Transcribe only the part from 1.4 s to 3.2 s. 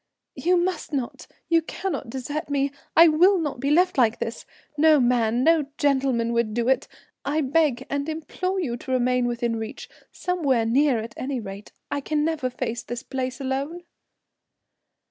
you cannot desert me; I